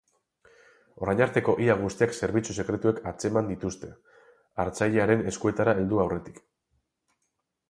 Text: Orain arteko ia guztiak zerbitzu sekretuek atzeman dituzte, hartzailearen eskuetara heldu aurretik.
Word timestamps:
Orain 1.07 1.19
arteko 1.25 1.53
ia 1.65 1.75
guztiak 1.81 2.15
zerbitzu 2.21 2.57
sekretuek 2.63 3.03
atzeman 3.11 3.53
dituzte, 3.53 3.93
hartzailearen 4.65 5.25
eskuetara 5.35 5.81
heldu 5.81 6.03
aurretik. 6.07 6.43